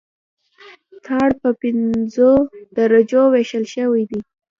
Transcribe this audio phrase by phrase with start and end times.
[1.05, 2.31] ټار په پنځو
[2.77, 4.19] درجو ویشل شوی دی